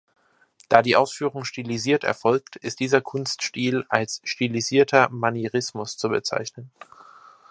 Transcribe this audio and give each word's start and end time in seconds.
Da 0.67 0.81
die 0.81 0.95
Ausführung 0.95 1.45
stilisiert 1.45 2.03
erfolgt, 2.03 2.55
ist 2.55 2.79
dieser 2.79 3.01
Kunststil 3.01 3.85
als 3.89 4.19
"stilisierter 4.23 5.09
Manierismus" 5.09 5.95
zu 5.95 6.09
bezeichnen. 6.09 6.71